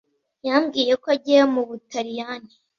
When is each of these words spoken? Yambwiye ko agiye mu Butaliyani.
Yambwiye 0.47 0.93
ko 1.01 1.07
agiye 1.15 1.41
mu 1.53 1.61
Butaliyani. 1.67 2.51